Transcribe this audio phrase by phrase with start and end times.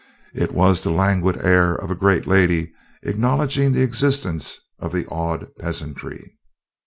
[0.33, 5.49] It was the languid air of a great lady acknowledging the existence of the awed
[5.59, 6.39] peasantry.